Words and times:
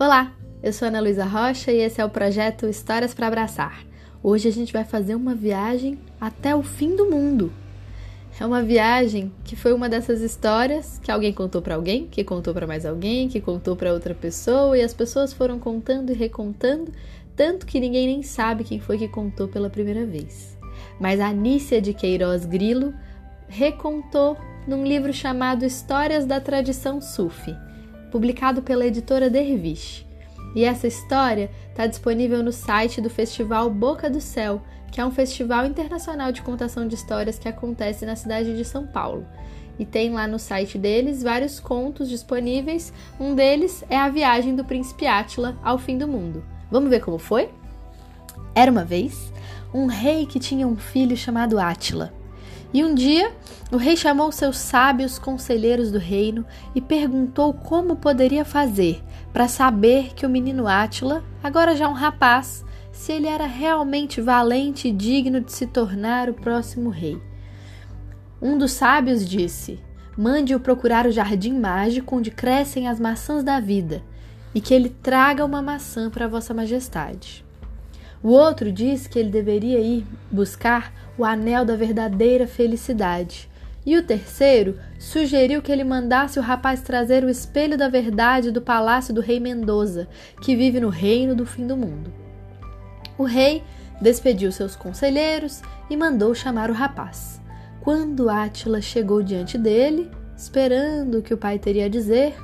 Olá, 0.00 0.32
eu 0.62 0.72
sou 0.72 0.88
Ana 0.88 1.00
Luísa 1.00 1.24
Rocha 1.24 1.72
e 1.72 1.78
esse 1.78 2.00
é 2.00 2.04
o 2.04 2.08
projeto 2.08 2.66
Histórias 2.66 3.12
para 3.12 3.26
Abraçar. 3.26 3.84
Hoje 4.22 4.48
a 4.48 4.52
gente 4.52 4.72
vai 4.72 4.84
fazer 4.84 5.14
uma 5.14 5.34
viagem 5.34 5.98
até 6.20 6.54
o 6.54 6.62
fim 6.62 6.94
do 6.94 7.10
mundo. 7.10 7.52
É 8.40 8.46
uma 8.46 8.62
viagem 8.62 9.32
que 9.44 9.56
foi 9.56 9.72
uma 9.72 9.88
dessas 9.88 10.20
histórias 10.20 11.00
que 11.02 11.10
alguém 11.10 11.32
contou 11.32 11.60
para 11.60 11.74
alguém, 11.74 12.06
que 12.06 12.22
contou 12.22 12.54
para 12.54 12.68
mais 12.68 12.86
alguém, 12.86 13.28
que 13.28 13.40
contou 13.40 13.74
para 13.74 13.92
outra 13.92 14.14
pessoa 14.14 14.78
e 14.78 14.82
as 14.82 14.94
pessoas 14.94 15.32
foram 15.32 15.58
contando 15.58 16.12
e 16.12 16.14
recontando, 16.14 16.92
tanto 17.34 17.66
que 17.66 17.80
ninguém 17.80 18.06
nem 18.06 18.22
sabe 18.22 18.62
quem 18.62 18.78
foi 18.78 18.98
que 18.98 19.08
contou 19.08 19.48
pela 19.48 19.68
primeira 19.68 20.06
vez. 20.06 20.56
Mas 21.00 21.18
a 21.18 21.28
Anícia 21.28 21.82
de 21.82 21.92
Queiroz 21.92 22.44
Grilo 22.44 22.94
recontou 23.48 24.36
num 24.68 24.84
livro 24.84 25.14
chamado 25.14 25.64
Histórias 25.64 26.26
da 26.26 26.38
Tradição 26.38 27.00
Sufi, 27.00 27.56
publicado 28.12 28.60
pela 28.60 28.86
editora 28.86 29.30
Dervish. 29.30 30.06
E 30.54 30.62
essa 30.62 30.86
história 30.86 31.50
está 31.70 31.86
disponível 31.86 32.42
no 32.42 32.52
site 32.52 33.00
do 33.00 33.08
Festival 33.08 33.70
Boca 33.70 34.10
do 34.10 34.20
Céu, 34.20 34.60
que 34.92 35.00
é 35.00 35.06
um 35.06 35.10
festival 35.10 35.64
internacional 35.64 36.32
de 36.32 36.42
contação 36.42 36.86
de 36.86 36.94
histórias 36.94 37.38
que 37.38 37.48
acontece 37.48 38.04
na 38.04 38.14
cidade 38.14 38.54
de 38.54 38.64
São 38.64 38.86
Paulo. 38.86 39.26
E 39.78 39.86
tem 39.86 40.10
lá 40.10 40.26
no 40.26 40.38
site 40.38 40.76
deles 40.76 41.22
vários 41.22 41.58
contos 41.58 42.06
disponíveis. 42.06 42.92
Um 43.18 43.34
deles 43.34 43.82
é 43.88 43.96
A 43.96 44.10
Viagem 44.10 44.54
do 44.54 44.64
Príncipe 44.66 45.06
Átila 45.06 45.56
ao 45.62 45.78
Fim 45.78 45.96
do 45.96 46.06
Mundo. 46.06 46.44
Vamos 46.70 46.90
ver 46.90 47.00
como 47.00 47.18
foi? 47.18 47.48
Era 48.54 48.70
uma 48.70 48.84
vez 48.84 49.32
um 49.72 49.86
rei 49.86 50.26
que 50.26 50.38
tinha 50.38 50.66
um 50.66 50.76
filho 50.76 51.16
chamado 51.16 51.58
Átila. 51.58 52.17
E 52.72 52.84
um 52.84 52.94
dia, 52.94 53.32
o 53.72 53.76
rei 53.76 53.96
chamou 53.96 54.30
seus 54.30 54.58
sábios 54.58 55.18
conselheiros 55.18 55.90
do 55.90 55.98
reino 55.98 56.44
e 56.74 56.80
perguntou 56.80 57.54
como 57.54 57.96
poderia 57.96 58.44
fazer 58.44 59.02
para 59.32 59.48
saber 59.48 60.12
que 60.14 60.26
o 60.26 60.28
menino 60.28 60.68
Átila, 60.68 61.24
agora 61.42 61.74
já 61.74 61.88
um 61.88 61.94
rapaz, 61.94 62.64
se 62.92 63.12
ele 63.12 63.26
era 63.26 63.46
realmente 63.46 64.20
valente 64.20 64.88
e 64.88 64.92
digno 64.92 65.40
de 65.40 65.52
se 65.52 65.66
tornar 65.66 66.28
o 66.28 66.34
próximo 66.34 66.90
rei. 66.90 67.20
Um 68.40 68.58
dos 68.58 68.72
sábios 68.72 69.26
disse: 69.26 69.80
Mande-o 70.16 70.60
procurar 70.60 71.06
o 71.06 71.12
jardim 71.12 71.58
mágico 71.58 72.16
onde 72.16 72.30
crescem 72.30 72.86
as 72.86 73.00
maçãs 73.00 73.42
da 73.42 73.60
vida, 73.60 74.02
e 74.54 74.60
que 74.60 74.74
ele 74.74 74.90
traga 74.90 75.44
uma 75.44 75.62
maçã 75.62 76.10
para 76.10 76.28
Vossa 76.28 76.52
Majestade. 76.52 77.44
O 78.22 78.30
outro 78.30 78.72
disse 78.72 79.08
que 79.08 79.18
ele 79.18 79.30
deveria 79.30 79.78
ir 79.78 80.04
buscar 80.30 80.92
o 81.18 81.24
anel 81.24 81.64
da 81.64 81.76
verdadeira 81.76 82.46
felicidade. 82.46 83.50
E 83.84 83.96
o 83.96 84.02
terceiro 84.02 84.78
sugeriu 84.98 85.60
que 85.60 85.72
ele 85.72 85.84
mandasse 85.84 86.38
o 86.38 86.42
rapaz 86.42 86.82
trazer 86.82 87.24
o 87.24 87.30
espelho 87.30 87.76
da 87.76 87.88
verdade 87.88 88.50
do 88.50 88.60
palácio 88.60 89.12
do 89.14 89.20
rei 89.20 89.40
Mendoza, 89.40 90.08
que 90.42 90.54
vive 90.54 90.78
no 90.78 90.88
reino 90.88 91.34
do 91.34 91.44
fim 91.44 91.66
do 91.66 91.76
mundo. 91.76 92.12
O 93.16 93.24
rei 93.24 93.64
despediu 94.00 94.52
seus 94.52 94.76
conselheiros 94.76 95.62
e 95.90 95.96
mandou 95.96 96.34
chamar 96.34 96.70
o 96.70 96.74
rapaz. 96.74 97.40
Quando 97.80 98.28
Átila 98.28 98.80
chegou 98.80 99.22
diante 99.22 99.56
dele, 99.56 100.10
esperando 100.36 101.18
o 101.18 101.22
que 101.22 101.34
o 101.34 101.38
pai 101.38 101.58
teria 101.58 101.86
a 101.86 101.88
dizer, 101.88 102.34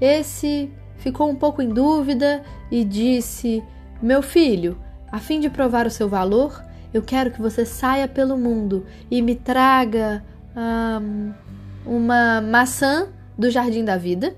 esse 0.00 0.70
ficou 0.96 1.28
um 1.28 1.36
pouco 1.36 1.62
em 1.62 1.68
dúvida 1.68 2.42
e 2.70 2.82
disse: 2.84 3.62
Meu 4.02 4.22
filho, 4.22 4.78
a 5.12 5.18
fim 5.18 5.38
de 5.40 5.48
provar 5.50 5.86
o 5.86 5.90
seu 5.90 6.08
valor, 6.08 6.64
eu 6.96 7.02
quero 7.02 7.30
que 7.30 7.42
você 7.42 7.66
saia 7.66 8.08
pelo 8.08 8.38
mundo 8.38 8.86
e 9.10 9.20
me 9.20 9.34
traga 9.34 10.24
um, 10.56 11.32
uma 11.84 12.40
maçã 12.40 13.08
do 13.36 13.50
jardim 13.50 13.84
da 13.84 13.98
vida 13.98 14.34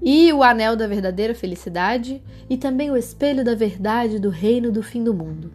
e 0.00 0.32
o 0.32 0.42
anel 0.42 0.76
da 0.76 0.86
verdadeira 0.86 1.34
felicidade, 1.34 2.22
e 2.48 2.58
também 2.58 2.90
o 2.90 2.96
espelho 2.96 3.42
da 3.42 3.54
verdade 3.54 4.18
do 4.18 4.28
reino 4.28 4.70
do 4.70 4.82
fim 4.82 5.02
do 5.02 5.14
mundo. 5.14 5.50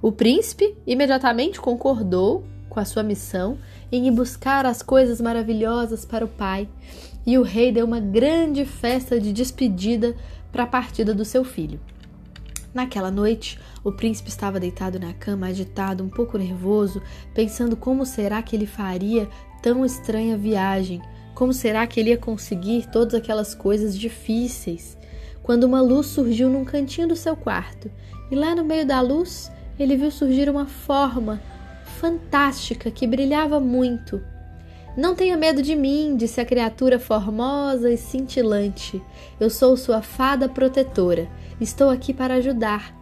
O 0.00 0.10
príncipe 0.10 0.74
imediatamente 0.86 1.60
concordou 1.60 2.44
com 2.70 2.80
a 2.80 2.84
sua 2.86 3.02
missão 3.02 3.58
em 3.92 4.08
ir 4.08 4.10
buscar 4.10 4.64
as 4.64 4.82
coisas 4.82 5.20
maravilhosas 5.20 6.06
para 6.06 6.24
o 6.24 6.28
pai, 6.28 6.66
e 7.26 7.36
o 7.36 7.42
rei 7.42 7.70
deu 7.70 7.84
uma 7.84 8.00
grande 8.00 8.64
festa 8.64 9.20
de 9.20 9.34
despedida 9.34 10.16
para 10.50 10.62
a 10.62 10.66
partida 10.66 11.12
do 11.12 11.24
seu 11.24 11.44
filho. 11.44 11.78
Naquela 12.74 13.10
noite, 13.10 13.58
o 13.82 13.90
príncipe 13.90 14.28
estava 14.28 14.60
deitado 14.60 14.98
na 14.98 15.12
cama, 15.14 15.46
agitado, 15.46 16.04
um 16.04 16.08
pouco 16.08 16.36
nervoso, 16.36 17.02
pensando 17.34 17.76
como 17.76 18.04
será 18.04 18.42
que 18.42 18.54
ele 18.54 18.66
faria 18.66 19.28
tão 19.62 19.84
estranha 19.84 20.36
viagem 20.36 21.02
como 21.38 21.52
será 21.52 21.86
que 21.86 22.00
ele 22.00 22.10
ia 22.10 22.18
conseguir 22.18 22.88
todas 22.90 23.14
aquelas 23.14 23.54
coisas 23.54 23.96
difíceis? 23.96 24.98
Quando 25.40 25.62
uma 25.62 25.80
luz 25.80 26.08
surgiu 26.08 26.48
num 26.48 26.64
cantinho 26.64 27.06
do 27.06 27.14
seu 27.14 27.36
quarto, 27.36 27.88
e 28.28 28.34
lá 28.34 28.56
no 28.56 28.64
meio 28.64 28.84
da 28.84 29.00
luz 29.00 29.48
ele 29.78 29.96
viu 29.96 30.10
surgir 30.10 30.50
uma 30.50 30.66
forma 30.66 31.40
fantástica 32.00 32.90
que 32.90 33.06
brilhava 33.06 33.60
muito. 33.60 34.20
Não 34.98 35.14
tenha 35.14 35.36
medo 35.36 35.62
de 35.62 35.76
mim, 35.76 36.16
disse 36.16 36.40
a 36.40 36.44
criatura 36.44 36.98
formosa 36.98 37.88
e 37.88 37.96
cintilante. 37.96 39.00
Eu 39.38 39.48
sou 39.48 39.76
sua 39.76 40.02
fada 40.02 40.48
protetora. 40.48 41.28
Estou 41.60 41.88
aqui 41.88 42.12
para 42.12 42.34
ajudar. 42.34 42.92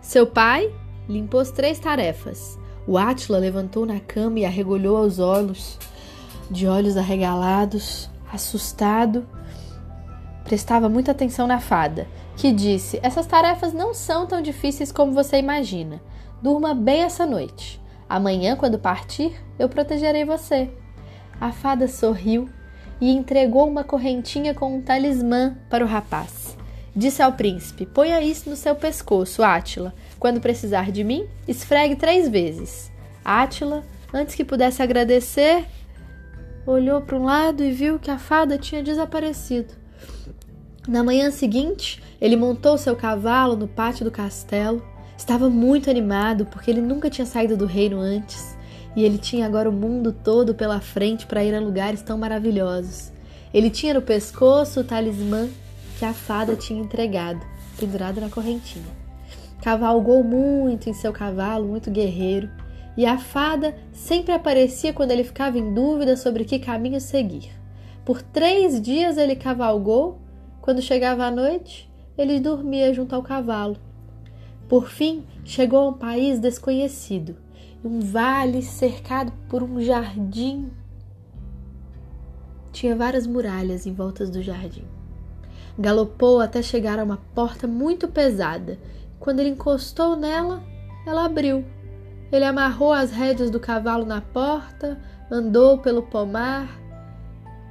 Seu 0.00 0.26
pai 0.26 0.72
lhe 1.06 1.18
impôs 1.18 1.50
três 1.50 1.78
tarefas. 1.78 2.58
O 2.86 2.96
Átila 2.96 3.36
levantou 3.36 3.84
na 3.84 4.00
cama 4.00 4.38
e 4.38 4.46
arregolhou 4.46 4.96
aos 4.96 5.18
olhos 5.18 5.78
de 6.50 6.66
olhos 6.66 6.96
arregalados, 6.96 8.08
assustado, 8.32 9.28
prestava 10.44 10.88
muita 10.88 11.10
atenção 11.10 11.46
na 11.46 11.60
fada, 11.60 12.08
que 12.38 12.50
disse: 12.52 12.98
Essas 13.02 13.26
tarefas 13.26 13.74
não 13.74 13.92
são 13.92 14.26
tão 14.26 14.40
difíceis 14.40 14.90
como 14.90 15.12
você 15.12 15.36
imagina. 15.36 16.00
Durma 16.40 16.72
bem 16.72 17.02
essa 17.02 17.26
noite. 17.26 17.78
Amanhã, 18.08 18.56
quando 18.56 18.78
partir, 18.78 19.38
eu 19.58 19.68
protegerei 19.68 20.24
você. 20.24 20.72
A 21.40 21.52
fada 21.52 21.88
sorriu 21.88 22.48
e 23.00 23.10
entregou 23.10 23.68
uma 23.68 23.84
correntinha 23.84 24.54
com 24.54 24.76
um 24.76 24.80
talismã 24.80 25.56
para 25.68 25.84
o 25.84 25.88
rapaz. 25.88 26.56
Disse 26.94 27.22
ao 27.22 27.32
príncipe: 27.32 27.86
Ponha 27.86 28.20
isso 28.22 28.48
no 28.48 28.56
seu 28.56 28.74
pescoço, 28.74 29.42
Átila. 29.42 29.94
Quando 30.18 30.40
precisar 30.40 30.92
de 30.92 31.02
mim, 31.02 31.26
esfregue 31.46 31.96
três 31.96 32.28
vezes. 32.28 32.90
Átila, 33.24 33.84
antes 34.12 34.34
que 34.34 34.44
pudesse 34.44 34.82
agradecer, 34.82 35.66
olhou 36.66 37.00
para 37.00 37.18
um 37.18 37.24
lado 37.24 37.64
e 37.64 37.72
viu 37.72 37.98
que 37.98 38.10
a 38.10 38.18
fada 38.18 38.56
tinha 38.56 38.82
desaparecido. 38.82 39.74
Na 40.86 41.02
manhã 41.02 41.30
seguinte, 41.30 42.02
ele 42.20 42.36
montou 42.36 42.78
seu 42.78 42.94
cavalo 42.94 43.56
no 43.56 43.66
pátio 43.66 44.04
do 44.04 44.10
castelo. 44.10 44.84
Estava 45.16 45.48
muito 45.48 45.90
animado 45.90 46.46
porque 46.46 46.70
ele 46.70 46.80
nunca 46.80 47.10
tinha 47.10 47.26
saído 47.26 47.56
do 47.56 47.66
reino 47.66 47.98
antes 47.98 48.53
e 48.96 49.04
ele 49.04 49.18
tinha 49.18 49.46
agora 49.46 49.68
o 49.68 49.72
mundo 49.72 50.12
todo 50.12 50.54
pela 50.54 50.80
frente 50.80 51.26
para 51.26 51.44
ir 51.44 51.54
a 51.54 51.60
lugares 51.60 52.02
tão 52.02 52.16
maravilhosos. 52.16 53.12
Ele 53.52 53.70
tinha 53.70 53.94
no 53.94 54.02
pescoço 54.02 54.80
o 54.80 54.84
talismã 54.84 55.48
que 55.98 56.04
a 56.04 56.12
fada 56.12 56.56
tinha 56.56 56.82
entregado, 56.82 57.40
pendurado 57.78 58.20
na 58.20 58.28
correntinha. 58.28 59.04
Cavalgou 59.62 60.22
muito 60.22 60.90
em 60.90 60.94
seu 60.94 61.12
cavalo, 61.12 61.66
muito 61.66 61.90
guerreiro, 61.90 62.50
e 62.96 63.06
a 63.06 63.18
fada 63.18 63.76
sempre 63.92 64.32
aparecia 64.32 64.92
quando 64.92 65.10
ele 65.10 65.24
ficava 65.24 65.58
em 65.58 65.74
dúvida 65.74 66.16
sobre 66.16 66.44
que 66.44 66.58
caminho 66.58 67.00
seguir. 67.00 67.50
Por 68.04 68.22
três 68.22 68.80
dias 68.80 69.16
ele 69.16 69.34
cavalgou, 69.34 70.20
quando 70.60 70.82
chegava 70.82 71.24
a 71.24 71.30
noite, 71.30 71.90
ele 72.16 72.38
dormia 72.38 72.92
junto 72.92 73.14
ao 73.14 73.22
cavalo. 73.22 73.76
Por 74.68 74.88
fim, 74.88 75.24
chegou 75.44 75.80
a 75.80 75.88
um 75.88 75.92
país 75.92 76.38
desconhecido, 76.38 77.36
um 77.84 78.00
vale 78.00 78.62
cercado 78.62 79.32
por 79.48 79.62
um 79.62 79.80
jardim. 79.80 80.72
Tinha 82.72 82.96
várias 82.96 83.26
muralhas 83.26 83.86
em 83.86 83.92
volta 83.92 84.26
do 84.26 84.42
jardim. 84.42 84.84
Galopou 85.78 86.40
até 86.40 86.62
chegar 86.62 86.98
a 86.98 87.04
uma 87.04 87.18
porta 87.34 87.66
muito 87.66 88.08
pesada. 88.08 88.78
Quando 89.20 89.40
ele 89.40 89.50
encostou 89.50 90.16
nela, 90.16 90.62
ela 91.06 91.24
abriu 91.24 91.64
ele 92.34 92.44
amarrou 92.44 92.92
as 92.92 93.12
rédeas 93.12 93.48
do 93.48 93.60
cavalo 93.60 94.04
na 94.04 94.20
porta, 94.20 94.98
andou 95.30 95.78
pelo 95.78 96.02
pomar. 96.02 96.68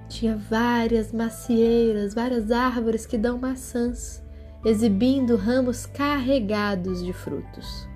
Tinha 0.07 0.37
várias 0.37 1.11
macieiras, 1.11 2.13
várias 2.13 2.49
árvores 2.49 3.05
que 3.05 3.17
dão 3.17 3.37
maçãs, 3.37 4.23
exibindo 4.63 5.35
ramos 5.35 5.85
carregados 5.85 7.03
de 7.03 7.11
frutos. 7.11 7.89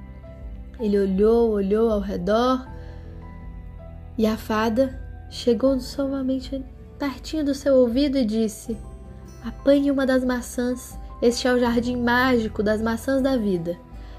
Ele 0.80 1.00
olhou, 1.00 1.52
olhou 1.52 1.92
ao 1.92 2.00
redor 2.00 2.68
e 4.18 4.26
a 4.26 4.38
fada 4.38 5.00
chegou 5.30 5.80
suavemente 5.80 6.64
pertinho 6.98 7.46
do 7.46 7.54
seu 7.54 7.76
ouvido 7.76 8.18
e 8.18 8.26
disse: 8.26 8.78
Apanhe 9.44 9.92
uma 9.92 10.06
das 10.06 10.24
maçãs. 10.24 10.98
Este 11.22 11.48
é 11.48 11.54
o 11.54 11.60
jardim 11.60 11.98
mágico 11.98 12.62
das 12.62 12.82
maçãs 12.82 13.22
da 13.22 13.36
vida. 13.36 13.78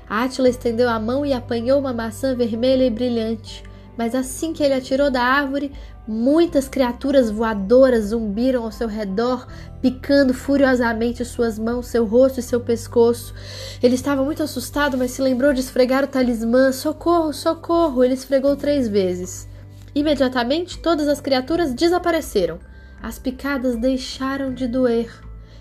Átila 0.09 0.49
estendeu 0.49 0.89
a 0.89 0.99
mão 0.99 1.25
e 1.25 1.33
apanhou 1.33 1.79
uma 1.79 1.93
maçã 1.93 2.35
vermelha 2.35 2.85
e 2.85 2.91
brilhante, 2.91 3.63
mas 3.97 4.15
assim 4.15 4.53
que 4.53 4.63
ele 4.63 4.75
a 4.75 4.81
tirou 4.81 5.11
da 5.11 5.23
árvore, 5.23 5.71
Muitas 6.11 6.67
criaturas 6.69 7.31
voadoras 7.31 8.07
zumbiram 8.07 8.65
ao 8.65 8.73
seu 8.73 8.89
redor, 8.89 9.47
picando 9.83 10.33
furiosamente 10.33 11.23
suas 11.23 11.59
mãos, 11.59 11.89
seu 11.89 12.07
rosto 12.07 12.41
e 12.41 12.43
seu 12.43 12.61
pescoço. 12.61 13.35
Ele 13.83 13.95
estava 13.95 14.25
muito 14.25 14.43
assustado, 14.43 14.97
mas 14.97 15.11
se 15.11 15.21
lembrou 15.21 15.53
de 15.53 15.61
esfregar 15.61 16.05
o 16.05 16.07
talismã. 16.07 16.73
Socorro, 16.73 17.35
socorro! 17.35 18.03
Ele 18.03 18.15
esfregou 18.15 18.57
três 18.57 18.89
vezes. 18.89 19.47
Imediatamente, 19.95 20.79
todas 20.79 21.09
as 21.09 21.21
criaturas 21.21 21.75
desapareceram. 21.75 22.59
As 23.03 23.19
picadas 23.19 23.77
deixaram 23.77 24.55
de 24.55 24.67
doer. 24.67 25.13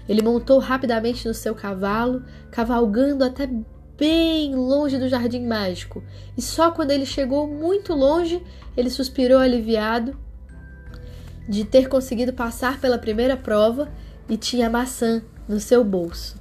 Ele 0.08 0.22
montou 0.22 0.60
rapidamente 0.60 1.28
no 1.28 1.34
seu 1.34 1.54
cavalo, 1.54 2.24
cavalgando 2.50 3.26
até 3.26 3.50
bem 3.98 4.56
longe 4.56 4.98
do 4.98 5.10
jardim 5.10 5.46
mágico, 5.46 6.02
e 6.38 6.42
só 6.42 6.72
quando 6.72 6.92
ele 6.92 7.06
chegou 7.06 7.48
muito 7.48 7.94
longe, 7.94 8.42
ele 8.78 8.92
suspirou 8.92 9.40
aliviado 9.40 10.16
de 11.48 11.64
ter 11.64 11.88
conseguido 11.88 12.34
passar 12.34 12.80
pela 12.80 12.98
primeira 12.98 13.38
prova 13.38 13.90
e 14.30 14.36
tinha 14.36 14.70
maçã 14.70 15.22
no 15.48 15.60
seu 15.60 15.84
bolso. 15.84 16.36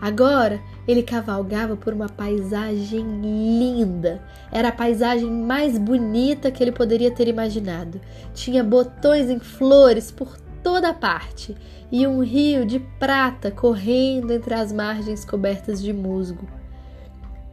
Agora 0.00 0.60
ele 0.86 1.02
cavalgava 1.02 1.76
por 1.76 1.92
uma 1.92 2.08
paisagem 2.08 3.04
linda. 3.20 4.22
Era 4.52 4.68
a 4.68 4.72
paisagem 4.72 5.30
mais 5.30 5.76
bonita 5.76 6.50
que 6.50 6.62
ele 6.62 6.72
poderia 6.72 7.10
ter 7.10 7.28
imaginado. 7.28 8.00
Tinha 8.32 8.62
botões 8.62 9.28
em 9.28 9.40
flores 9.40 10.10
por 10.10 10.38
toda 10.62 10.94
parte 10.94 11.56
e 11.90 12.06
um 12.06 12.22
rio 12.22 12.64
de 12.64 12.78
prata 12.78 13.50
correndo 13.50 14.32
entre 14.32 14.54
as 14.54 14.72
margens 14.72 15.24
cobertas 15.24 15.82
de 15.82 15.92
musgo. 15.92 16.48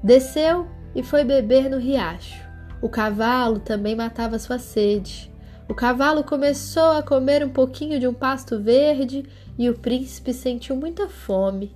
Desceu 0.03 0.67
e 0.93 1.01
foi 1.01 1.23
beber 1.23 1.69
no 1.69 1.79
riacho. 1.79 2.45
O 2.81 2.87
cavalo 2.87 3.59
também 3.59 3.95
matava 3.95 4.37
sua 4.37 4.59
sede. 4.59 5.31
O 5.67 5.73
cavalo 5.73 6.23
começou 6.23 6.91
a 6.91 7.01
comer 7.01 7.43
um 7.43 7.49
pouquinho 7.49 7.99
de 7.99 8.07
um 8.07 8.13
pasto 8.13 8.59
verde 8.59 9.25
e 9.57 9.67
o 9.67 9.73
príncipe 9.73 10.31
sentiu 10.31 10.75
muita 10.75 11.09
fome. 11.09 11.75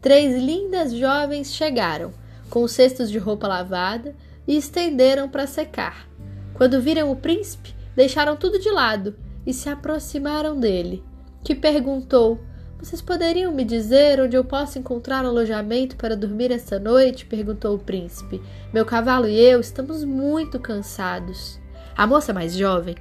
Três 0.00 0.42
lindas 0.42 0.92
jovens 0.92 1.54
chegaram, 1.54 2.12
com 2.50 2.66
cestos 2.66 3.08
de 3.08 3.18
roupa 3.18 3.46
lavada, 3.46 4.14
e 4.46 4.56
estenderam 4.56 5.28
para 5.28 5.46
secar. 5.46 6.08
Quando 6.54 6.80
viram 6.80 7.12
o 7.12 7.16
príncipe, 7.16 7.74
deixaram 7.94 8.36
tudo 8.36 8.58
de 8.58 8.70
lado 8.70 9.14
e 9.46 9.52
se 9.52 9.68
aproximaram 9.68 10.58
dele, 10.58 11.04
que 11.44 11.54
perguntou: 11.54 12.40
Vocês 12.80 13.00
poderiam 13.00 13.52
me 13.52 13.64
dizer 13.64 14.20
onde 14.20 14.36
eu 14.36 14.44
posso 14.44 14.78
encontrar 14.80 15.24
alojamento 15.24 15.94
para 15.96 16.16
dormir 16.16 16.50
esta 16.50 16.78
noite? 16.78 17.26
perguntou 17.26 17.76
o 17.76 17.78
príncipe. 17.78 18.42
Meu 18.72 18.84
cavalo 18.84 19.28
e 19.28 19.38
eu 19.38 19.60
estamos 19.60 20.02
muito 20.02 20.58
cansados. 20.58 21.60
A 21.96 22.06
moça 22.06 22.32
mais 22.32 22.54
jovem 22.54 22.96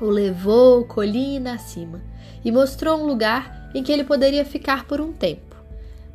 o 0.00 0.06
levou 0.06 0.84
colina 0.84 1.54
acima 1.54 2.02
e 2.44 2.52
mostrou 2.52 2.98
um 2.98 3.06
lugar 3.06 3.70
em 3.74 3.82
que 3.82 3.92
ele 3.92 4.04
poderia 4.04 4.44
ficar 4.44 4.86
por 4.86 5.00
um 5.00 5.12
tempo. 5.12 5.56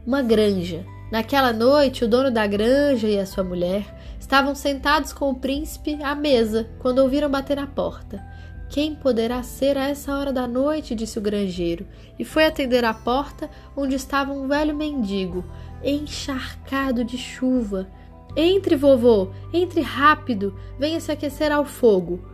Uma 0.06 0.22
granja. 0.22 0.86
Naquela 1.12 1.52
noite, 1.52 2.06
o 2.06 2.08
dono 2.08 2.32
da 2.32 2.48
granja 2.48 3.08
e 3.08 3.20
a 3.20 3.26
sua 3.26 3.44
mulher 3.44 3.86
estavam 4.20 4.56
sentados 4.56 5.12
com 5.12 5.30
o 5.30 5.36
príncipe 5.36 6.02
à 6.02 6.16
mesa 6.16 6.70
quando 6.80 7.00
ouviram 7.00 7.30
bater 7.30 7.58
na 7.58 7.68
porta. 7.68 8.26
Quem 8.70 8.96
poderá 8.96 9.44
ser 9.44 9.78
a 9.78 9.90
essa 9.90 10.16
hora 10.16 10.32
da 10.32 10.48
noite? 10.48 10.96
disse 10.96 11.20
o 11.20 11.22
granjeiro, 11.22 11.86
e 12.18 12.24
foi 12.24 12.46
atender 12.46 12.86
à 12.86 12.94
porta 12.94 13.50
onde 13.76 13.96
estava 13.96 14.32
um 14.32 14.48
velho 14.48 14.74
mendigo, 14.74 15.44
encharcado 15.84 17.04
de 17.04 17.18
chuva. 17.18 17.90
Entre, 18.34 18.78
vovô, 18.78 19.32
entre 19.52 19.82
rápido, 19.82 20.58
venha 20.80 21.02
se 21.02 21.12
aquecer 21.12 21.52
ao 21.52 21.66
fogo. 21.66 22.31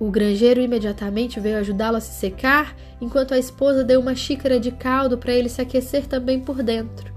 O 0.00 0.10
granjeiro 0.10 0.60
imediatamente 0.60 1.40
veio 1.40 1.58
ajudá-lo 1.58 1.96
a 1.96 2.00
se 2.00 2.18
secar, 2.18 2.76
enquanto 3.00 3.34
a 3.34 3.38
esposa 3.38 3.82
deu 3.82 4.00
uma 4.00 4.14
xícara 4.14 4.60
de 4.60 4.70
caldo 4.70 5.18
para 5.18 5.32
ele 5.32 5.48
se 5.48 5.60
aquecer 5.60 6.06
também 6.06 6.38
por 6.38 6.62
dentro. 6.62 7.12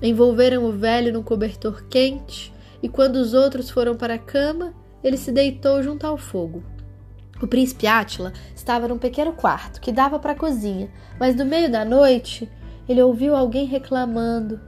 Envolveram 0.00 0.64
o 0.64 0.72
velho 0.72 1.12
num 1.12 1.22
cobertor 1.22 1.84
quente, 1.88 2.52
e 2.82 2.88
quando 2.88 3.16
os 3.16 3.34
outros 3.34 3.70
foram 3.70 3.94
para 3.94 4.14
a 4.14 4.18
cama, 4.18 4.74
ele 5.04 5.16
se 5.16 5.30
deitou 5.30 5.82
junto 5.82 6.06
ao 6.06 6.16
fogo. 6.16 6.62
O 7.40 7.46
príncipe 7.46 7.86
Átila 7.86 8.32
estava 8.54 8.88
num 8.88 8.98
pequeno 8.98 9.32
quarto 9.32 9.80
que 9.80 9.92
dava 9.92 10.18
para 10.18 10.32
a 10.32 10.36
cozinha, 10.36 10.88
mas 11.18 11.34
no 11.34 11.44
meio 11.44 11.70
da 11.70 11.84
noite 11.84 12.48
ele 12.88 13.02
ouviu 13.02 13.36
alguém 13.36 13.66
reclamando. 13.66 14.60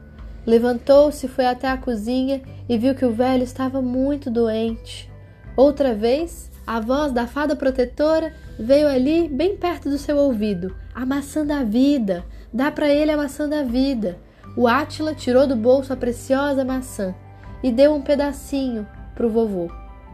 Levantou-se, 0.46 1.26
foi 1.28 1.46
até 1.46 1.68
a 1.68 1.76
cozinha 1.76 2.42
e 2.68 2.76
viu 2.76 2.94
que 2.94 3.04
o 3.04 3.12
velho 3.12 3.42
estava 3.42 3.80
muito 3.80 4.30
doente. 4.30 5.10
Outra 5.56 5.94
vez, 5.94 6.50
a 6.66 6.80
voz 6.80 7.12
da 7.12 7.26
fada 7.26 7.54
protetora 7.54 8.32
veio 8.58 8.88
ali 8.88 9.28
bem 9.28 9.56
perto 9.56 9.90
do 9.90 9.98
seu 9.98 10.16
ouvido. 10.16 10.74
A 10.94 11.04
maçã 11.04 11.44
da 11.44 11.62
vida! 11.62 12.24
Dá 12.52 12.70
para 12.70 12.88
ele 12.88 13.10
a 13.10 13.16
maçã 13.16 13.48
da 13.48 13.62
vida! 13.62 14.16
O 14.56 14.68
Átila 14.68 15.14
tirou 15.14 15.46
do 15.46 15.56
bolso 15.56 15.92
a 15.92 15.96
preciosa 15.96 16.64
maçã 16.64 17.14
e 17.62 17.72
deu 17.72 17.94
um 17.94 18.00
pedacinho 18.00 18.86
para 19.14 19.26
o 19.26 19.30
vovô. 19.30 19.70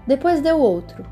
Depois 0.06 0.40
deu 0.40 0.58
outro. 0.58 1.04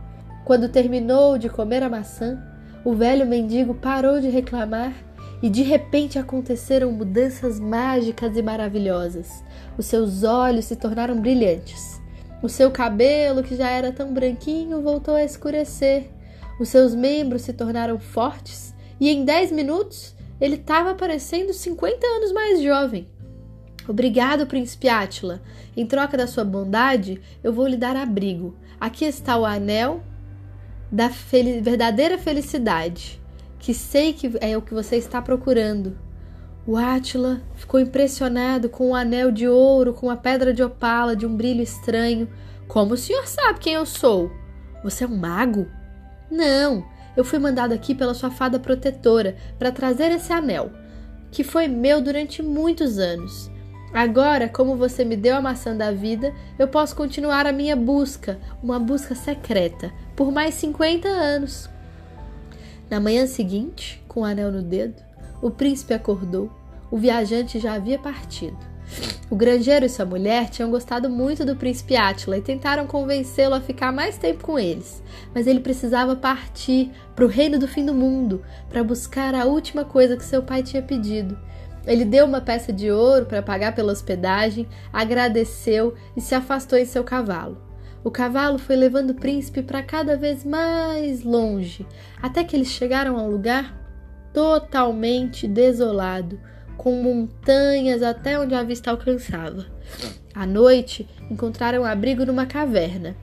Quando 0.44 0.68
terminou 0.68 1.36
de 1.36 1.48
comer 1.48 1.82
a 1.82 1.90
maçã, 1.90 2.42
o 2.84 2.94
velho 2.94 3.26
mendigo 3.26 3.74
parou 3.74 4.20
de 4.20 4.28
reclamar 4.28 4.94
e 5.42 5.50
de 5.50 5.62
repente 5.62 6.18
aconteceram 6.18 6.90
mudanças 6.90 7.60
mágicas 7.60 8.36
e 8.36 8.42
maravilhosas. 8.42 9.44
Os 9.76 9.86
seus 9.86 10.24
olhos 10.24 10.64
se 10.64 10.74
tornaram 10.74 11.20
brilhantes. 11.20 11.97
O 12.42 12.48
seu 12.48 12.70
cabelo, 12.70 13.42
que 13.42 13.56
já 13.56 13.68
era 13.68 13.90
tão 13.90 14.12
branquinho, 14.12 14.80
voltou 14.80 15.14
a 15.14 15.24
escurecer. 15.24 16.08
Os 16.60 16.68
seus 16.68 16.94
membros 16.94 17.42
se 17.42 17.52
tornaram 17.52 17.98
fortes 17.98 18.74
e 19.00 19.10
em 19.10 19.24
10 19.24 19.52
minutos 19.52 20.14
ele 20.40 20.54
estava 20.54 20.94
parecendo 20.94 21.52
50 21.52 22.06
anos 22.06 22.32
mais 22.32 22.62
jovem. 22.62 23.08
Obrigado, 23.88 24.46
príncipe 24.46 24.88
Átila. 24.88 25.40
Em 25.76 25.86
troca 25.86 26.16
da 26.16 26.26
sua 26.26 26.44
bondade, 26.44 27.20
eu 27.42 27.52
vou 27.52 27.66
lhe 27.66 27.76
dar 27.76 27.96
abrigo. 27.96 28.54
Aqui 28.78 29.04
está 29.04 29.36
o 29.36 29.44
anel 29.44 30.02
da 30.92 31.10
fel 31.10 31.62
verdadeira 31.62 32.18
felicidade, 32.18 33.20
que 33.58 33.74
sei 33.74 34.12
que 34.12 34.32
é 34.40 34.56
o 34.56 34.62
que 34.62 34.74
você 34.74 34.96
está 34.96 35.20
procurando. 35.20 35.98
O 36.68 36.76
Átila 36.76 37.40
ficou 37.54 37.80
impressionado 37.80 38.68
com 38.68 38.88
o 38.88 38.90
um 38.90 38.94
anel 38.94 39.32
de 39.32 39.48
ouro 39.48 39.94
com 39.94 40.10
a 40.10 40.16
pedra 40.18 40.52
de 40.52 40.62
opala 40.62 41.16
de 41.16 41.24
um 41.24 41.34
brilho 41.34 41.62
estranho. 41.62 42.28
Como 42.66 42.92
o 42.92 42.96
senhor 42.98 43.26
sabe 43.26 43.58
quem 43.58 43.72
eu 43.72 43.86
sou? 43.86 44.30
Você 44.84 45.04
é 45.04 45.06
um 45.06 45.16
mago? 45.16 45.66
Não, 46.30 46.84
eu 47.16 47.24
fui 47.24 47.38
mandado 47.38 47.72
aqui 47.72 47.94
pela 47.94 48.12
sua 48.12 48.30
fada 48.30 48.58
protetora 48.58 49.34
para 49.58 49.72
trazer 49.72 50.12
esse 50.12 50.30
anel, 50.30 50.70
que 51.30 51.42
foi 51.42 51.68
meu 51.68 52.02
durante 52.02 52.42
muitos 52.42 52.98
anos. 52.98 53.50
Agora, 53.90 54.46
como 54.46 54.76
você 54.76 55.06
me 55.06 55.16
deu 55.16 55.36
a 55.36 55.40
maçã 55.40 55.74
da 55.74 55.90
vida, 55.90 56.34
eu 56.58 56.68
posso 56.68 56.94
continuar 56.94 57.46
a 57.46 57.52
minha 57.52 57.76
busca, 57.76 58.38
uma 58.62 58.78
busca 58.78 59.14
secreta, 59.14 59.90
por 60.14 60.30
mais 60.30 60.52
50 60.56 61.08
anos. 61.08 61.66
Na 62.90 63.00
manhã 63.00 63.26
seguinte, 63.26 64.04
com 64.06 64.20
o 64.20 64.24
anel 64.24 64.52
no 64.52 64.60
dedo, 64.60 65.02
o 65.40 65.50
príncipe 65.50 65.94
acordou. 65.94 66.57
O 66.90 66.96
viajante 66.96 67.58
já 67.58 67.74
havia 67.74 67.98
partido. 67.98 68.58
O 69.30 69.36
granjeiro 69.36 69.84
e 69.84 69.88
sua 69.90 70.06
mulher 70.06 70.48
tinham 70.48 70.70
gostado 70.70 71.10
muito 71.10 71.44
do 71.44 71.54
príncipe 71.54 71.96
Átila 71.96 72.38
e 72.38 72.42
tentaram 72.42 72.86
convencê-lo 72.86 73.54
a 73.54 73.60
ficar 73.60 73.92
mais 73.92 74.16
tempo 74.16 74.42
com 74.42 74.58
eles, 74.58 75.02
mas 75.34 75.46
ele 75.46 75.60
precisava 75.60 76.16
partir 76.16 76.90
para 77.14 77.26
o 77.26 77.28
reino 77.28 77.58
do 77.58 77.68
fim 77.68 77.84
do 77.84 77.92
mundo 77.92 78.42
para 78.70 78.82
buscar 78.82 79.34
a 79.34 79.44
última 79.44 79.84
coisa 79.84 80.16
que 80.16 80.24
seu 80.24 80.42
pai 80.42 80.62
tinha 80.62 80.82
pedido. 80.82 81.38
Ele 81.86 82.04
deu 82.04 82.24
uma 82.24 82.40
peça 82.40 82.72
de 82.72 82.90
ouro 82.90 83.26
para 83.26 83.42
pagar 83.42 83.74
pela 83.74 83.92
hospedagem, 83.92 84.66
agradeceu 84.90 85.94
e 86.16 86.20
se 86.20 86.34
afastou 86.34 86.78
em 86.78 86.86
seu 86.86 87.04
cavalo. 87.04 87.62
O 88.02 88.10
cavalo 88.10 88.58
foi 88.58 88.76
levando 88.76 89.10
o 89.10 89.14
príncipe 89.14 89.62
para 89.62 89.82
cada 89.82 90.16
vez 90.16 90.44
mais 90.44 91.22
longe, 91.22 91.86
até 92.22 92.44
que 92.44 92.56
eles 92.56 92.68
chegaram 92.68 93.18
a 93.18 93.22
um 93.22 93.30
lugar 93.30 93.76
totalmente 94.32 95.48
desolado, 95.48 96.40
com 96.78 97.02
montanhas 97.02 98.02
até 98.02 98.38
onde 98.38 98.54
a 98.54 98.62
vista 98.62 98.90
alcançava. 98.90 99.66
À 100.32 100.46
noite, 100.46 101.06
encontraram 101.28 101.84
abrigo 101.84 102.24
numa 102.24 102.46
caverna. 102.46 103.14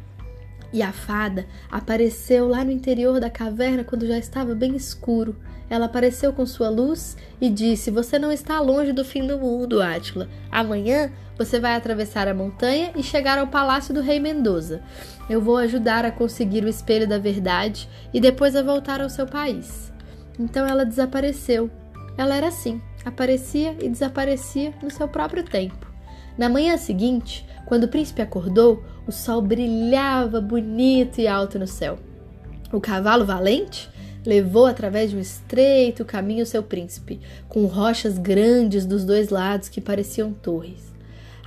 E 0.74 0.82
a 0.82 0.92
fada 0.92 1.48
apareceu 1.72 2.50
lá 2.50 2.64
no 2.64 2.72
interior 2.72 3.20
da 3.20 3.30
caverna 3.30 3.84
quando 3.84 4.06
já 4.06 4.18
estava 4.18 4.54
bem 4.54 4.76
escuro. 4.76 5.38
Ela 5.70 5.86
apareceu 5.86 6.34
com 6.34 6.46
sua 6.46 6.70
luz 6.70 7.16
e 7.40 7.50
disse: 7.50 7.90
Você 7.90 8.20
não 8.20 8.32
está 8.32 8.60
longe 8.60 8.92
do 8.92 9.06
fim 9.06 9.26
do 9.26 9.40
mundo, 9.40 9.82
Átila. 9.82 10.28
Amanhã 10.52 11.12
você 11.38 11.60
vai 11.60 11.76
atravessar 11.76 12.28
a 12.28 12.34
montanha 12.34 12.92
e 12.96 13.02
chegar 13.02 13.40
ao 13.40 13.48
palácio 13.48 13.94
do 13.94 14.02
rei 14.02 14.20
Mendoza. 14.20 14.82
Eu 15.30 15.42
vou 15.42 15.58
ajudar 15.58 16.04
a 16.04 16.12
conseguir 16.12 16.66
o 16.66 16.70
espelho 16.70 17.08
da 17.08 17.18
verdade 17.18 17.88
e 18.14 18.20
depois 18.20 18.56
a 18.56 18.62
voltar 18.62 19.00
ao 19.02 19.10
seu 19.10 19.26
país. 19.26 19.92
Então 20.38 20.68
ela 20.68 20.86
desapareceu. 20.86 21.72
Ela 22.18 22.36
era 22.36 22.48
assim, 22.48 22.82
aparecia 23.06 23.76
e 23.80 23.88
desaparecia 23.88 24.74
no 24.82 24.90
seu 24.90 25.08
próprio 25.08 25.44
tempo. 25.44 25.88
Na 26.38 26.50
manhã 26.50 26.76
seguinte, 26.76 27.46
quando 27.66 27.86
o 27.86 27.88
príncipe 27.88 28.22
acordou, 28.22 28.84
o 29.08 29.12
sol 29.12 29.42
brilhava 29.42 30.42
bonito 30.42 31.22
e 31.22 31.28
alto 31.28 31.58
no 31.58 31.68
céu. 31.68 31.98
O 32.74 32.82
cavalo 32.82 33.24
valente 33.24 33.90
levou 34.26 34.66
através 34.66 35.12
de 35.12 35.18
um 35.18 35.20
estreito 35.20 36.04
caminho 36.04 36.46
seu 36.46 36.64
príncipe, 36.64 37.22
com 37.48 37.66
rochas 37.66 38.18
grandes 38.18 38.86
dos 38.86 39.06
dois 39.06 39.30
lados 39.30 39.70
que 39.70 39.80
pareciam 39.80 40.34
torres. 40.34 40.94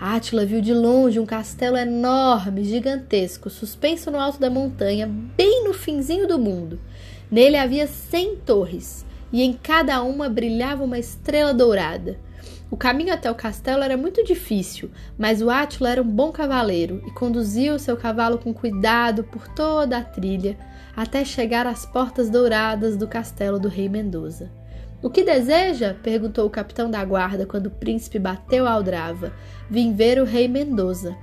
Átila 0.01 0.47
viu 0.47 0.61
de 0.61 0.73
longe 0.73 1.19
um 1.19 1.27
castelo 1.27 1.77
enorme, 1.77 2.63
gigantesco, 2.63 3.51
suspenso 3.51 4.13
no 4.13 4.21
alto 4.21 4.39
da 4.39 4.49
montanha, 4.49 5.11
bem 5.37 5.65
no 5.65 5.75
finzinho 5.75 6.29
do 6.29 6.39
mundo. 6.39 6.79
Nele 7.29 7.57
havia 7.57 7.89
cem 7.89 8.37
torres, 8.37 9.05
e 9.33 9.43
em 9.43 9.53
cada 9.53 10.03
uma 10.03 10.29
brilhava 10.29 10.85
uma 10.85 10.99
estrela 10.99 11.53
dourada. 11.53 12.19
O 12.71 12.77
caminho 12.77 13.15
até 13.15 13.31
o 13.31 13.35
castelo 13.35 13.83
era 13.83 13.97
muito 13.97 14.23
difícil, 14.23 14.91
mas 15.17 15.41
o 15.41 15.49
Átila 15.49 15.91
era 15.91 16.03
um 16.03 16.09
bom 16.09 16.31
cavaleiro 16.31 17.03
e 17.07 17.11
conduziu 17.13 17.79
seu 17.79 17.97
cavalo 17.97 18.39
com 18.39 18.53
cuidado 18.53 19.25
por 19.25 19.49
toda 19.49 19.97
a 19.97 20.05
trilha, 20.05 20.57
até 20.95 21.25
chegar 21.25 21.67
às 21.67 21.87
portas 21.87 22.29
douradas 22.29 22.97
do 22.97 23.09
castelo 23.09 23.59
do 23.59 23.69
rei 23.69 23.89
Mendoza. 23.89 24.51
O 25.01 25.09
que 25.09 25.23
deseja? 25.23 25.95
perguntou 26.03 26.45
o 26.45 26.51
capitão 26.51 26.91
da 26.91 27.03
guarda 27.05 27.47
quando 27.47 27.67
o 27.67 27.71
príncipe 27.71 28.19
bateu 28.19 28.67
a 28.67 28.73
aldrava. 28.73 29.33
Vim 29.71 29.95
ver 29.95 30.21
o 30.21 30.25
rei 30.25 30.49
Mendoza. 30.49 31.17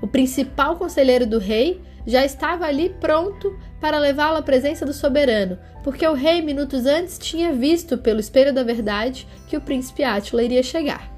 O 0.00 0.06
principal 0.06 0.76
conselheiro 0.76 1.26
do 1.26 1.38
rei 1.38 1.82
já 2.06 2.24
estava 2.24 2.66
ali 2.66 2.90
pronto 3.00 3.58
para 3.80 3.98
levá-lo 3.98 4.38
à 4.38 4.42
presença 4.42 4.86
do 4.86 4.92
soberano, 4.92 5.58
porque 5.82 6.06
o 6.06 6.14
rei, 6.14 6.40
minutos 6.40 6.86
antes, 6.86 7.18
tinha 7.18 7.52
visto 7.52 7.98
pelo 7.98 8.20
espelho 8.20 8.54
da 8.54 8.62
verdade 8.62 9.26
que 9.48 9.56
o 9.56 9.60
príncipe 9.60 10.04
Átila 10.04 10.42
iria 10.42 10.62
chegar. 10.62 11.10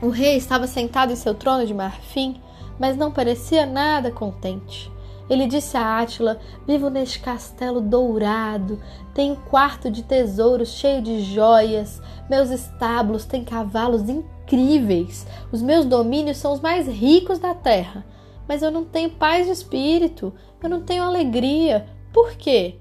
O 0.00 0.08
rei 0.08 0.36
estava 0.36 0.66
sentado 0.66 1.12
em 1.12 1.16
seu 1.16 1.34
trono 1.34 1.66
de 1.66 1.74
marfim, 1.74 2.40
mas 2.78 2.96
não 2.96 3.12
parecia 3.12 3.64
nada 3.64 4.10
contente. 4.10 4.90
Ele 5.30 5.46
disse 5.46 5.76
a 5.76 5.98
Átila: 5.98 6.40
Vivo 6.66 6.90
neste 6.90 7.20
castelo 7.20 7.80
dourado, 7.80 8.80
tenho 9.14 9.36
quarto 9.36 9.90
de 9.90 10.02
tesouros 10.02 10.70
cheio 10.70 11.00
de 11.00 11.20
joias, 11.22 12.02
meus 12.28 12.50
estábulos 12.50 13.24
têm 13.24 13.44
cavalos 13.44 14.08
incríveis, 14.08 15.26
os 15.52 15.62
meus 15.62 15.86
domínios 15.86 16.38
são 16.38 16.52
os 16.52 16.60
mais 16.60 16.88
ricos 16.88 17.38
da 17.38 17.54
terra. 17.54 18.04
Mas 18.52 18.60
eu 18.60 18.70
não 18.70 18.84
tenho 18.84 19.08
paz 19.08 19.46
de 19.46 19.52
espírito, 19.52 20.30
eu 20.62 20.68
não 20.68 20.82
tenho 20.82 21.02
alegria. 21.02 21.86
Por 22.12 22.32
quê? 22.32 22.74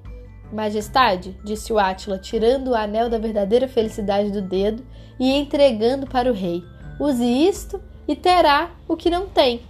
Majestade, 0.51 1.39
disse 1.45 1.71
o 1.71 1.79
Átila, 1.79 2.17
tirando 2.17 2.71
o 2.71 2.75
anel 2.75 3.09
da 3.09 3.17
verdadeira 3.17 3.69
felicidade 3.69 4.31
do 4.31 4.41
dedo 4.41 4.85
e 5.17 5.31
entregando 5.31 6.05
para 6.05 6.29
o 6.29 6.33
rei. 6.33 6.61
Use 6.99 7.23
isto 7.25 7.81
e 8.05 8.17
terá 8.17 8.71
o 8.85 8.97
que 8.97 9.09
não 9.09 9.27
tem. 9.27 9.61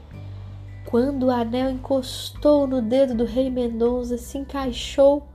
Quando 0.88 1.28
o 1.28 1.30
anel 1.30 1.70
encostou 1.70 2.66
no 2.66 2.82
dedo 2.82 3.14
do 3.14 3.24
rei 3.24 3.52
Mendonça, 3.52 4.18
se 4.18 4.40
encaixou. 4.40 5.28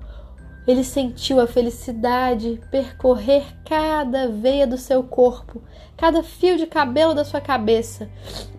Ele 0.66 0.82
sentiu 0.82 1.38
a 1.38 1.46
felicidade 1.46 2.60
percorrer 2.72 3.44
cada 3.64 4.26
veia 4.26 4.66
do 4.66 4.76
seu 4.76 5.04
corpo, 5.04 5.62
cada 5.96 6.24
fio 6.24 6.56
de 6.56 6.66
cabelo 6.66 7.14
da 7.14 7.24
sua 7.24 7.40
cabeça. 7.40 8.10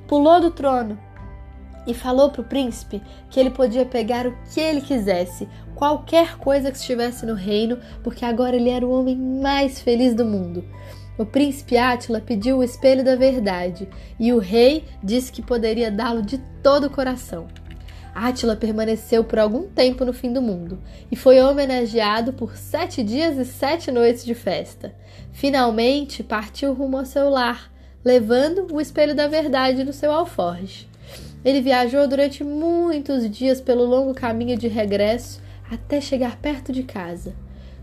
Pulou 0.08 0.40
do 0.40 0.52
trono 0.52 1.06
e 1.88 1.94
falou 1.94 2.30
para 2.30 2.42
o 2.42 2.46
príncipe 2.46 3.02
que 3.30 3.40
ele 3.40 3.50
podia 3.50 3.86
pegar 3.86 4.28
o 4.28 4.38
que 4.54 4.60
ele 4.60 4.82
quisesse, 4.82 5.48
qualquer 5.74 6.38
coisa 6.38 6.70
que 6.70 6.78
estivesse 6.78 7.26
no 7.26 7.34
reino, 7.34 7.80
porque 8.04 8.26
agora 8.26 8.56
ele 8.56 8.70
era 8.70 8.86
o 8.86 8.92
homem 8.92 9.16
mais 9.16 9.80
feliz 9.80 10.14
do 10.14 10.26
mundo. 10.26 10.64
O 11.18 11.26
príncipe 11.26 11.78
Átila 11.78 12.22
pediu 12.22 12.58
o 12.58 12.64
espelho 12.64 13.04
da 13.04 13.16
verdade 13.16 13.88
e 14.20 14.32
o 14.32 14.38
rei 14.38 14.86
disse 15.02 15.32
que 15.32 15.42
poderia 15.42 15.90
dá-lo 15.90 16.22
de 16.22 16.38
todo 16.62 16.86
o 16.86 16.90
coração. 16.92 17.48
Átila 18.14 18.56
permaneceu 18.56 19.24
por 19.24 19.40
algum 19.40 19.68
tempo 19.68 20.04
no 20.04 20.12
fim 20.12 20.34
do 20.34 20.42
mundo 20.42 20.80
e 21.12 21.16
foi 21.16 21.40
homenageado 21.40 22.34
por 22.34 22.58
sete 22.58 23.04
dias 23.04 23.38
e 23.38 23.46
sete 23.46 23.92
noites 23.92 24.26
de 24.26 24.34
festa. 24.34 24.94
Finalmente 25.32 26.24
partiu 26.24 26.74
rumo 26.74 26.98
ao 26.98 27.06
seu 27.06 27.30
lar, 27.30 27.72
levando 28.04 28.68
o 28.74 28.82
espelho 28.82 29.16
da 29.16 29.28
verdade 29.28 29.84
no 29.84 29.94
seu 29.94 30.12
alforje. 30.12 30.88
Ele 31.44 31.62
viajou 31.62 32.08
durante 32.08 32.44
muitos 32.44 33.30
dias 33.30 33.62
pelo 33.62 33.86
longo 33.86 34.14
caminho 34.14 34.58
de 34.58 34.68
regresso 34.68 35.42
até 35.70 36.02
chegar 36.02 36.38
perto 36.38 36.72
de 36.72 36.84
casa. 36.84 37.34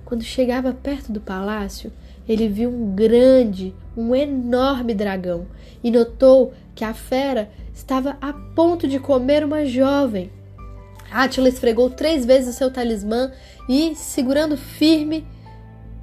Quando 0.04 0.22
chegava 0.22 0.72
perto 0.72 1.10
do 1.10 1.20
palácio, 1.20 1.92
ele 2.28 2.48
viu 2.48 2.70
um 2.70 2.94
grande, 2.94 3.74
um 3.96 4.14
enorme 4.14 4.94
dragão 4.94 5.46
e 5.82 5.90
notou 5.90 6.52
que 6.74 6.84
a 6.84 6.94
fera 6.94 7.50
estava 7.74 8.16
a 8.20 8.32
ponto 8.32 8.88
de 8.88 8.98
comer 8.98 9.44
uma 9.44 9.64
jovem. 9.64 10.30
Átila 11.10 11.48
esfregou 11.48 11.90
três 11.90 12.24
vezes 12.24 12.54
o 12.54 12.58
seu 12.58 12.70
talismã 12.70 13.30
e, 13.68 13.94
segurando 13.94 14.56
firme, 14.56 15.26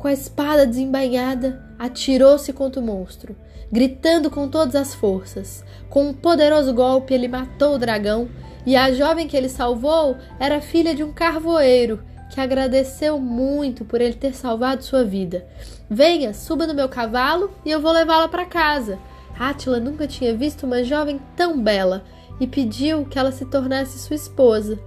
com 0.02 0.08
a 0.08 0.14
espada 0.14 0.66
desembainhada, 0.66 1.64
atirou-se 1.78 2.52
contra 2.52 2.82
o 2.82 2.84
monstro, 2.84 3.36
gritando 3.72 4.32
com 4.32 4.50
todas 4.50 4.76
as 4.76 4.96
forças. 4.96 5.64
Com 5.92 6.10
um 6.10 6.14
poderoso 6.14 6.74
golpe, 6.74 7.14
ele 7.14 7.28
matou 7.28 7.76
o 7.76 7.78
dragão 7.78 8.28
e 8.66 8.76
a 8.76 8.92
jovem 8.92 9.28
que 9.28 9.38
ele 9.38 9.48
salvou 9.48 10.18
era 10.40 10.60
filha 10.60 10.96
de 10.96 11.04
um 11.04 11.14
carvoeiro 11.14 12.02
que 12.32 12.42
agradeceu 12.42 13.20
muito 13.20 13.86
por 13.86 14.02
ele 14.02 14.16
ter 14.16 14.34
salvado 14.34 14.84
sua 14.84 15.04
vida. 15.04 15.46
Venha, 15.88 16.34
suba 16.34 16.66
no 16.66 16.74
meu 16.74 16.90
cavalo 16.90 17.52
e 17.64 17.70
eu 17.70 17.80
vou 17.80 17.92
levá-la 17.92 18.28
para 18.28 18.46
casa. 18.46 18.98
Átila 19.38 19.80
nunca 19.80 20.08
tinha 20.08 20.36
visto 20.36 20.66
uma 20.66 20.84
jovem 20.84 21.22
tão 21.36 21.62
bela 21.62 22.04
e 22.40 22.48
pediu 22.48 23.06
que 23.06 23.20
ela 23.20 23.32
se 23.32 23.46
tornasse 23.46 24.00
sua 24.00 24.16
esposa. 24.16 24.80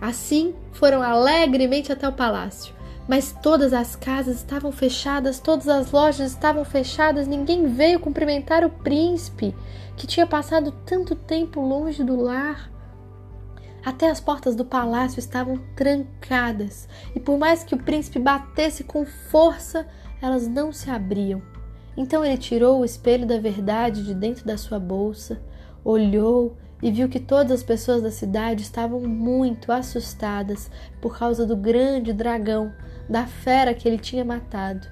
Assim, 0.00 0.54
foram 0.72 1.02
alegremente 1.02 1.92
até 1.92 2.08
o 2.08 2.12
palácio. 2.12 2.79
Mas 3.10 3.32
todas 3.42 3.72
as 3.72 3.96
casas 3.96 4.36
estavam 4.36 4.70
fechadas, 4.70 5.40
todas 5.40 5.66
as 5.66 5.90
lojas 5.90 6.30
estavam 6.30 6.64
fechadas, 6.64 7.26
ninguém 7.26 7.66
veio 7.66 7.98
cumprimentar 7.98 8.64
o 8.64 8.70
príncipe, 8.70 9.52
que 9.96 10.06
tinha 10.06 10.24
passado 10.24 10.70
tanto 10.86 11.16
tempo 11.16 11.60
longe 11.60 12.04
do 12.04 12.14
lar. 12.14 12.70
Até 13.84 14.08
as 14.08 14.20
portas 14.20 14.54
do 14.54 14.64
palácio 14.64 15.18
estavam 15.18 15.56
trancadas, 15.74 16.88
e 17.12 17.18
por 17.18 17.36
mais 17.36 17.64
que 17.64 17.74
o 17.74 17.82
príncipe 17.82 18.20
batesse 18.20 18.84
com 18.84 19.04
força, 19.04 19.88
elas 20.22 20.46
não 20.46 20.70
se 20.70 20.88
abriam. 20.88 21.42
Então 21.96 22.24
ele 22.24 22.38
tirou 22.38 22.78
o 22.78 22.84
espelho 22.84 23.26
da 23.26 23.40
verdade 23.40 24.04
de 24.04 24.14
dentro 24.14 24.46
da 24.46 24.56
sua 24.56 24.78
bolsa, 24.78 25.42
olhou 25.84 26.56
e 26.80 26.92
viu 26.92 27.08
que 27.08 27.18
todas 27.18 27.50
as 27.50 27.62
pessoas 27.64 28.02
da 28.02 28.10
cidade 28.12 28.62
estavam 28.62 29.00
muito 29.00 29.72
assustadas 29.72 30.70
por 31.00 31.18
causa 31.18 31.44
do 31.44 31.56
grande 31.56 32.12
dragão, 32.12 32.72
da 33.10 33.26
fera 33.26 33.74
que 33.74 33.88
ele 33.88 33.98
tinha 33.98 34.24
matado. 34.24 34.86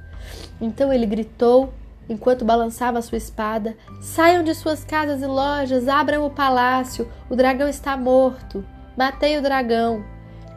Então 0.61 0.93
ele 0.93 1.07
gritou 1.07 1.73
enquanto 2.09 2.45
balançava 2.45 3.01
sua 3.01 3.17
espada: 3.17 3.77
Saiam 4.03 4.43
de 4.43 4.55
suas 4.55 4.85
casas 4.85 5.23
e 5.23 5.27
lojas, 5.27 5.87
abram 5.87 6.27
o 6.27 6.31
palácio, 6.31 7.09
o 7.31 7.37
dragão 7.37 7.69
está 7.69 7.97
morto. 7.97 8.65
Matei 8.97 9.39
o 9.39 9.43
dragão. 9.43 10.05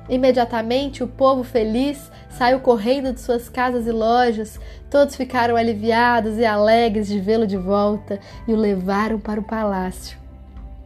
Imediatamente 0.09 1.03
o 1.03 1.07
povo 1.07 1.43
feliz 1.43 2.11
saiu 2.29 2.59
correndo 2.59 3.13
de 3.13 3.21
suas 3.21 3.47
casas 3.47 3.85
e 3.85 3.91
lojas. 3.91 4.59
Todos 4.89 5.15
ficaram 5.15 5.55
aliviados 5.55 6.37
e 6.37 6.45
alegres 6.45 7.07
de 7.07 7.19
vê-lo 7.19 7.45
de 7.45 7.55
volta 7.55 8.19
e 8.47 8.51
o 8.51 8.57
levaram 8.57 9.19
para 9.19 9.39
o 9.39 9.43
palácio. 9.43 10.17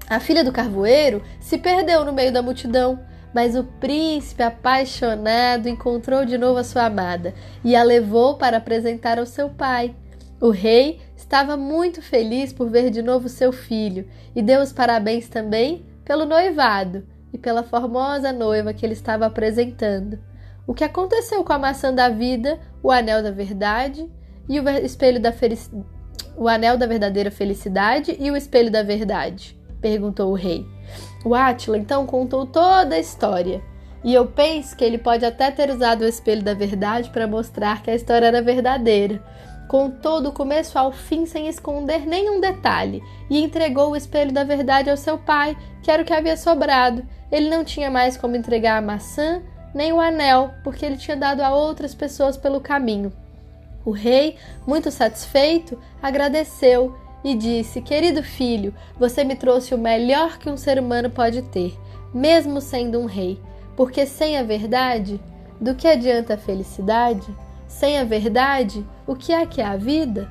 A 0.08 0.20
filha 0.20 0.44
do 0.44 0.52
carvoeiro 0.52 1.24
se 1.40 1.58
perdeu 1.58 2.06
no 2.06 2.14
meio 2.14 2.32
da 2.32 2.42
multidão, 2.42 3.00
mas 3.36 3.54
o 3.54 3.66
príncipe 3.66 4.42
apaixonado 4.42 5.68
encontrou 5.68 6.24
de 6.24 6.38
novo 6.38 6.58
a 6.58 6.64
sua 6.64 6.86
amada 6.86 7.34
e 7.66 7.76
a 7.76 7.84
levou 7.84 8.38
para 8.38 8.56
apresentar 8.56 9.20
ao 9.20 9.26
seu 9.26 9.50
pai. 9.50 9.94
O 10.40 10.52
rei 10.52 11.02
estava 11.18 11.58
muito 11.58 12.02
feliz 12.02 12.54
por 12.54 12.70
ver 12.70 12.90
de 12.90 13.02
novo 13.02 13.28
seu 13.28 13.52
filho 13.52 14.08
e 14.34 14.42
deu 14.42 14.62
os 14.62 14.72
parabéns 14.72 15.28
também 15.28 15.86
pelo 16.06 16.24
noivado 16.24 17.06
e 17.34 17.38
pela 17.38 17.62
formosa 17.62 18.32
noiva 18.32 18.74
que 18.74 18.86
ele 18.86 18.94
estava 18.94 19.26
apresentando. 19.26 20.18
O 20.66 20.74
que 20.74 20.86
aconteceu 20.86 21.44
com 21.44 21.52
a 21.52 21.60
maçã 21.60 21.94
da 21.94 22.08
vida, 22.08 22.58
o 22.82 22.90
anel 22.90 23.22
da 23.22 23.32
verdade 23.32 24.10
e 24.48 24.62
o 24.62 24.70
espelho 24.70 25.20
da 25.20 25.34
felicidade? 25.34 25.86
O 26.38 26.48
anel 26.48 26.78
da 26.78 26.88
verdadeira 26.88 27.32
felicidade 27.32 28.16
e 28.18 28.32
o 28.32 28.38
espelho 28.38 28.72
da 28.72 28.82
verdade? 28.82 29.60
perguntou 29.82 30.32
o 30.32 30.36
rei. 30.36 30.75
O 31.24 31.34
Átila 31.34 31.78
então 31.78 32.06
contou 32.06 32.46
toda 32.46 32.96
a 32.96 33.00
história. 33.00 33.62
E 34.04 34.14
eu 34.14 34.28
penso 34.28 34.76
que 34.78 34.84
ele 34.84 34.98
pode 34.98 35.26
até 35.26 35.50
ter 35.50 35.70
usado 35.72 36.02
o 36.02 36.08
espelho 36.08 36.44
da 36.44 36.54
verdade 36.54 37.10
para 37.10 37.26
mostrar 37.26 37.82
que 37.82 37.90
a 37.90 37.96
história 37.96 38.28
era 38.28 38.42
verdadeira. 38.42 39.22
Contou 39.68 40.22
do 40.22 40.32
começo 40.32 40.78
ao 40.78 40.92
fim 40.92 41.26
sem 41.26 41.48
esconder 41.48 42.06
nenhum 42.06 42.40
detalhe 42.40 43.02
e 43.30 43.44
entregou 43.44 43.92
o 43.92 43.96
espelho 43.96 44.32
da 44.32 44.44
verdade 44.44 44.92
ao 44.92 44.98
seu 44.98 45.18
pai, 45.18 45.58
que 45.82 45.90
era 45.90 46.04
o 46.04 46.06
que 46.06 46.14
havia 46.14 46.38
sobrado, 46.38 47.04
ele 47.32 47.50
não 47.50 47.64
tinha 47.64 47.90
mais 47.90 48.16
como 48.16 48.36
entregar 48.36 48.78
a 48.78 48.82
maçã 48.82 49.42
nem 49.74 49.92
o 49.92 50.00
anel, 50.00 50.52
porque 50.64 50.86
ele 50.86 50.96
tinha 50.96 51.18
dado 51.18 51.42
a 51.42 51.54
outras 51.54 51.94
pessoas 51.94 52.38
pelo 52.38 52.62
caminho. 52.62 53.12
O 53.84 53.92
rei, 53.92 54.38
muito 54.66 54.90
satisfeito, 54.90 55.78
agradeceu 56.02 56.96
e 57.26 57.34
disse: 57.34 57.82
Querido 57.82 58.22
filho, 58.22 58.72
você 59.00 59.24
me 59.24 59.36
trouxe 59.36 59.74
o 59.74 59.80
melhor 59.80 60.38
que 60.38 60.48
um 60.48 60.56
ser 60.56 60.78
humano 60.78 61.10
pode 61.10 61.42
ter, 61.42 61.76
mesmo 62.14 62.62
sendo 62.62 63.00
um 63.00 63.06
rei. 63.06 63.42
Porque 63.76 64.06
sem 64.06 64.38
a 64.38 64.44
verdade, 64.44 65.20
do 65.60 65.74
que 65.74 65.88
adianta 65.88 66.36
a 66.36 66.38
felicidade? 66.38 67.26
Sem 67.68 67.98
a 67.98 68.04
verdade, 68.04 68.86
o 69.08 69.16
que 69.16 69.34
é 69.34 69.44
que 69.46 69.60
é 69.60 69.66
a 69.66 69.76
vida? 69.76 70.30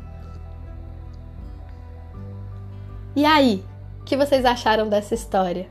E 3.16 3.24
aí, 3.24 3.64
o 4.00 4.04
que 4.04 4.16
vocês 4.16 4.44
acharam 4.44 4.88
dessa 4.88 5.14
história? 5.14 5.66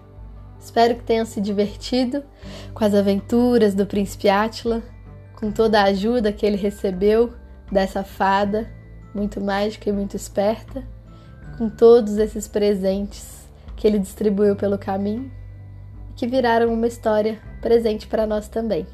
Espero 0.60 0.96
que 0.96 1.04
tenham 1.04 1.26
se 1.26 1.40
divertido 1.40 2.24
com 2.74 2.84
as 2.84 2.94
aventuras 2.94 3.74
do 3.74 3.86
príncipe 3.86 4.30
Átila, 4.30 4.84
com 5.40 5.52
toda 5.52 5.80
a 5.80 5.86
ajuda 5.86 6.34
que 6.34 6.46
ele 6.46 6.58
recebeu 6.58 7.34
dessa 7.72 8.04
fada 8.04 8.70
muito 9.14 9.40
mágica 9.40 9.90
e 9.90 9.94
muito 9.94 10.16
esperta, 10.16 10.84
com 11.58 11.70
todos 11.70 12.18
esses 12.18 12.48
presentes 12.48 13.48
que 13.76 13.88
ele 13.88 14.00
distribuiu 14.00 14.56
pelo 14.56 14.78
caminho 14.78 15.30
que 16.16 16.28
viraram 16.28 16.72
uma 16.74 16.88
história 16.88 17.40
presente 17.62 18.08
para 18.08 18.26
nós 18.26 18.48
também. 18.48 18.88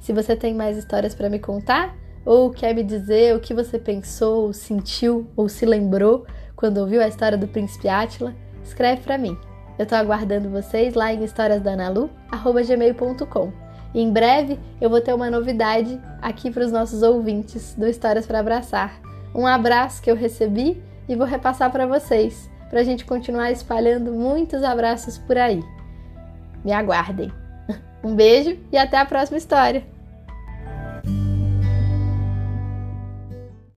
Se 0.00 0.12
você 0.12 0.36
tem 0.36 0.54
mais 0.54 0.76
histórias 0.76 1.14
para 1.14 1.30
me 1.30 1.38
contar 1.38 1.96
ou 2.24 2.50
quer 2.50 2.74
me 2.74 2.82
dizer 2.82 3.36
o 3.36 3.40
que 3.40 3.54
você 3.54 3.78
pensou, 3.78 4.52
sentiu 4.52 5.26
ou 5.36 5.48
se 5.48 5.64
lembrou 5.64 6.26
quando 6.56 6.78
ouviu 6.78 7.00
a 7.02 7.08
história 7.08 7.38
do 7.38 7.48
príncipe 7.48 7.88
Átila, 7.88 8.34
escreve 8.62 9.00
para 9.02 9.18
mim. 9.18 9.36
Eu 9.78 9.84
estou 9.84 9.98
aguardando 9.98 10.50
vocês 10.50 10.94
lá 10.94 11.12
em 11.12 11.24
historiasdanalu@gmail.com. 11.24 13.52
Em 13.94 14.12
breve 14.12 14.58
eu 14.80 14.90
vou 14.90 15.00
ter 15.00 15.14
uma 15.14 15.30
novidade 15.30 16.00
aqui 16.20 16.50
para 16.50 16.64
os 16.64 16.72
nossos 16.72 17.02
ouvintes 17.02 17.74
do 17.74 17.86
Histórias 17.86 18.26
para 18.26 18.40
Abraçar. 18.40 19.00
Um 19.34 19.46
abraço 19.46 20.02
que 20.02 20.10
eu 20.10 20.16
recebi 20.16 20.82
e 21.08 21.14
vou 21.14 21.26
repassar 21.26 21.70
para 21.70 21.86
vocês, 21.86 22.50
para 22.70 22.80
a 22.80 22.84
gente 22.84 23.04
continuar 23.04 23.50
espalhando 23.50 24.12
muitos 24.12 24.62
abraços 24.62 25.18
por 25.18 25.38
aí. 25.38 25.62
Me 26.64 26.72
aguardem. 26.72 27.32
Um 28.04 28.14
beijo 28.14 28.58
e 28.70 28.76
até 28.76 28.98
a 28.98 29.06
próxima 29.06 29.38
história! 29.38 29.93